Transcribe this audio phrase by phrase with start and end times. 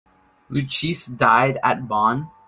[0.49, 2.27] Luchesi died at Bonn.